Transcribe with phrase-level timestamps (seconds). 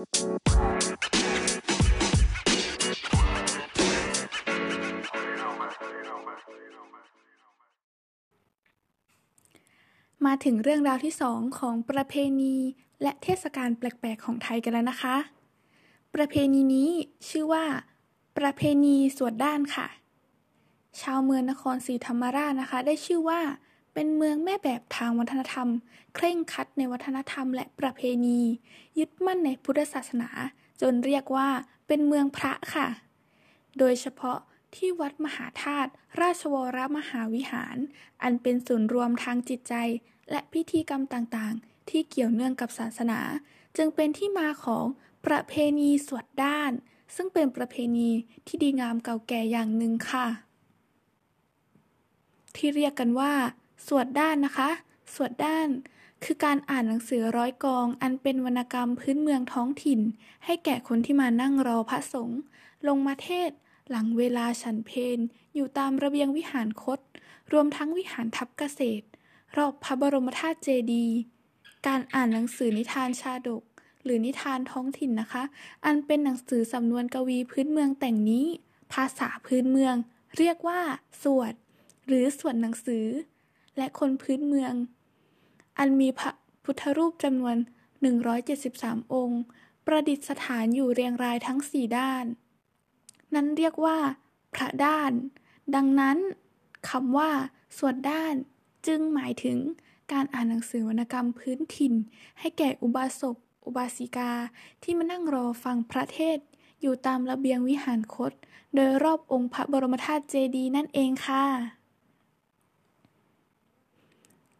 [0.00, 12.56] มาถึงเรื่องราวที่สองของประเพณี
[13.02, 15.16] และเทศกาลแปลกๆของไทยกันแล้วนะคะ
[16.14, 16.90] ประเพณีนี้
[17.28, 17.64] ชื่อว่า
[18.38, 19.88] ประเพณีสวดด้านค่ะ
[21.00, 23.40] ชาวเมืองนครศรีธรรมราชนะคะ ได้ชื่อว่า
[23.94, 25.68] เป็นเมืองแม่แบบทางวัฒนธรรม
[26.14, 28.40] เคร่งครัดในวัฒนธรรมและประเพณี
[28.98, 30.30] ยึดมั่นในพุทธศาสนา
[30.80, 31.48] จนเรียกว่า
[31.86, 32.88] เป็นเมืองพระค่ะ
[33.78, 34.38] โดยเฉพาะ
[34.74, 37.76] ที่วัดมหาธาตุราชวรมหาวิหาร
[38.22, 39.74] อันเป็นศูนย์รวมทางจิตใจ
[40.30, 43.20] และพิธีกรรมต่างๆ ที่เกี่ยวเนื่องกับศาสนา
[43.76, 44.86] จึงเป็นที่มาของ
[45.26, 46.72] ประเพณีสวดด้าน
[47.16, 48.10] ซึ่งเป็นประเพณี
[48.46, 50.26] ที่ดีงามเก่าแก่อย่างหนึ่งค่ะ
[52.56, 53.32] ที่เรียกกันว่า
[53.86, 54.70] สวดด้านนะคะ
[55.14, 55.68] สวดด้าน
[56.24, 60.00] คือการอ่านหนังสือร้อยกอง อันเป็นวรรณกรรมพื้นเมืองท้องถิ่น
[60.44, 62.40] ให้แก่คนที่มานั่งรอพระสงฆ์
[62.88, 63.50] ลงมาเทศ
[63.90, 65.18] หลังเวลาฉันเพน
[65.54, 67.00] อยู่ตามระเบียงวิหารคต
[67.52, 69.04] รวมทั้งวิหารทับเกษตร
[69.56, 71.16] รอบพระบรมธาตุเจดีย์
[71.86, 73.62] การอ่านหนังสือนิทานชาดก
[74.04, 75.42] หรือนิทานท้องถิ่นนะคะ
[75.84, 78.46] อันเป็นหนังสือสำนวนกวีพื้นเมืองแต่งนี้
[78.92, 79.94] ภาษาพื้นเมือง
[80.38, 80.80] เรียกว่า
[81.22, 81.54] สวด
[82.06, 83.06] หรือสวดหนังสือ
[83.76, 84.74] และคนพื้นเมือง
[85.78, 86.30] อันมีพระ
[86.64, 87.56] พุทธรูปจำนวน
[88.34, 89.42] 173 องค์
[89.86, 92.24] ประดิษฐานอยู่เรียงรายทั้งสี่ด้าน
[93.34, 93.98] นั้นเรียกว่า
[94.54, 95.12] พระด้าน
[95.74, 96.18] ดังนั้น
[96.88, 97.30] คำว่า
[97.76, 98.34] สวดด้าน
[98.86, 99.58] จึงหมายถึง
[100.12, 101.94] การอ่านหนังสือวรรณกรรมพื้นถิ่น
[102.38, 104.32] ให้แก่อุบาสก อุบาสิกา
[104.82, 106.38] ที่มานั่งรอฟังพระเทศ
[106.80, 108.32] อยู่ตามระเบียงวิหารคต
[108.74, 111.79] โดยรอบองค์พระบรมธาตุเจดีย์นั่นเองค่ะ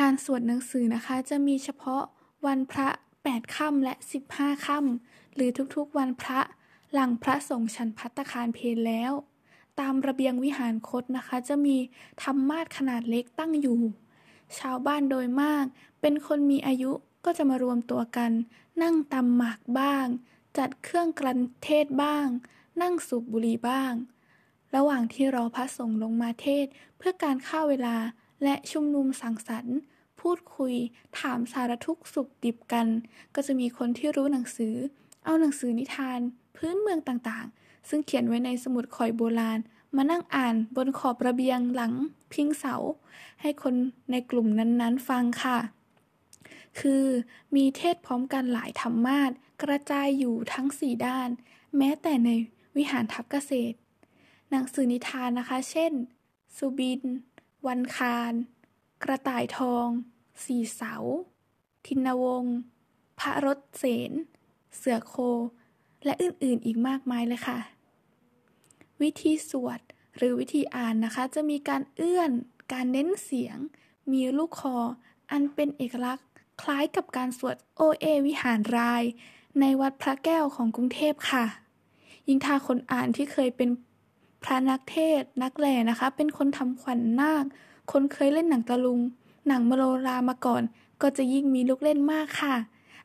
[0.00, 2.02] การสวดหนังสือนะคะ จะมีเฉพาะ
[2.46, 2.88] วันพระ
[3.22, 3.94] 8 ค่ำและ
[4.30, 6.40] 15 ค่ำหรือทุกๆวันพระ
[6.92, 9.12] หลังพระสงฆ์ฉันพัตคารเพลแล้ว
[9.80, 11.76] ตามระเบียงวิหารคตนะคะ จะมี
[12.22, 13.80] ธรรมาสขนาดเล็กตั้งอยู่
[14.58, 15.64] ชาวบ้านโดยมาก
[16.00, 16.92] เป็นคนมีอายุ
[17.24, 18.30] ก็จะมารวมตัวกัน
[18.82, 20.06] นั่งตำหมากบ้าง
[20.58, 22.26] จัดเครื่องกลั่นเทศบ้าง
[22.82, 23.92] นั่งสูบบุหรี่บ้าง
[24.76, 26.66] ระหว่างที่รอพระสงฆ์ลงมาเทศ
[26.96, 27.96] เพื่อการเข้าเวลา
[28.42, 29.78] และชุมนุมสังสรรค์
[30.20, 30.74] พูดคุย
[31.18, 32.86] ถามสารทุกสุขดิบกัน
[33.34, 34.74] ก็จะมีคนที่รู้หนังสือ
[35.24, 36.20] เอาหนังสือนิทาน
[36.56, 39.58] พื้นเมืองต่างๆ ซึ่งเขียนไว้ในสมุดข่อยโบราณ
[39.96, 41.92] มานั่งอ่านบนขอบระเบียงหลัง
[42.32, 42.74] พิงเสา
[43.40, 43.74] ให้คน
[44.10, 45.58] ในกลุ่มนั้นๆฟังค่ะ
[46.80, 47.04] คือ
[47.56, 49.30] มีเทศพร้อมกันหลายธรรมาท
[49.62, 51.28] กระจายอยู่ทั้งสี่ด้าน
[51.76, 52.30] แม้แต่ใน
[52.76, 53.76] วิหารทับเกษตร
[54.50, 55.92] หนังสือนิทานนะคะ เช่น
[56.56, 57.00] สุบิน
[57.66, 58.32] วันคาร
[59.02, 59.86] กระต่ายทอง
[60.44, 60.94] สี่เสา
[61.86, 62.56] ทินวงศ์
[63.18, 64.12] พระรถเสน
[64.76, 65.14] เสือโค
[66.04, 67.58] และอื่นๆ อีกมากมายเลยค่ะ
[69.02, 69.80] วิธีสวด
[70.16, 72.30] หรือวิธีอ่านนะคะ จะมีการเอื้อน
[72.72, 73.56] การเน้นเสียง
[74.12, 74.76] มีลูกคอ
[75.30, 76.26] อันเป็นเอกลักษณ์
[76.60, 79.02] คล้ายกับการสวดโอเอวิหารราย
[79.60, 81.44] ในวัดพระแก้วของกรุงเทพค่ะ
[82.28, 83.70] ยิ่งถ้าคนอ่านที่เคยเป็น
[84.44, 87.44] พระนักเทศนักแหล่นะคะ เป็นคนทำขวัญนนาค
[87.92, 89.00] คนเคยเล่นหนังตะลุง
[89.48, 90.62] หนังมโนรามาก่อน
[91.02, 92.54] ก็จะยิ่งมีลูกเล่นมากค่ะ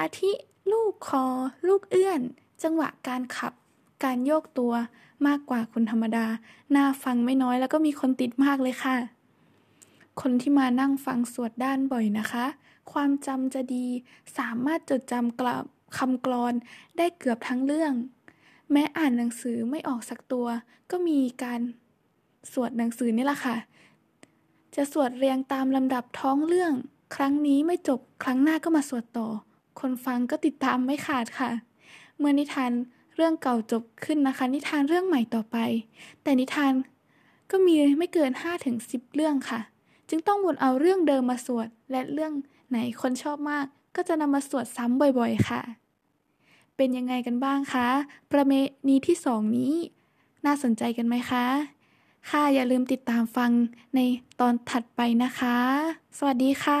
[0.00, 0.30] อาทิ
[0.72, 1.24] ลูกคอ
[1.68, 2.20] ลูกเอื้อน
[2.62, 3.52] จังหวะการขับ
[4.04, 4.72] การโยกตัว
[5.26, 6.26] มากกว่าคนธรรมดา
[6.76, 8.96] น่าฟังไม่น้อยแล้วก็มีคนติดมากเลยค่ะ
[10.20, 12.46] คนที่มานั่งฟังสวดด้านบ่อยนะคะ
[12.92, 13.86] ความจำจะดี
[14.38, 15.64] สามารถจดจำกลับ
[15.98, 16.54] คำกรอน
[16.96, 17.92] ได้เกือบทั้งเรื่อง
[18.72, 20.46] แม้อ่านหนังสือไม่ออกสักตัว
[20.90, 21.60] ก็มีการ
[22.52, 23.56] สวดหนังสือนี่แหละค่ะ
[24.74, 26.72] จะสวดเรียงตามลำดับท้องเรื่อง
[27.14, 29.28] ครั้งนี้ไม่จบครั้งหน้าก็มาสวดต่อ
[29.80, 31.50] คนฟังก็ติดตามไม่ขาดค่ะ
[32.18, 32.70] เมื่อนิทาน
[33.16, 35.56] เรื่องเก่าจบขึ้นนะคะ นิทานเรื่องใหม่ต่อไป
[36.22, 36.72] แต่นิทาน
[37.50, 39.60] ก็มีไม่เกิน5ถึง10 เรื่องค่ะ
[40.08, 42.32] จึงต้องวนเอาเรื่องเดิมมาสวด และเรื่อง
[42.70, 43.66] ไหนคนชอบมาก
[43.96, 45.60] ก็จะนำมาสวดซ้ำบ่อยๆ ค่ะ
[46.82, 47.88] เป็นยังไงกันบ้างคะ
[48.32, 48.52] ประเม
[48.88, 49.74] ณีที่สองนี้
[50.46, 51.44] น่าสนใจกันไหมคะ
[52.30, 53.50] ค่ะอย่าลืมติดตามฟัง
[53.94, 54.00] ใน
[54.40, 55.56] ตอนถัดไปนะคะ
[56.18, 56.80] สวัสดีค่ะ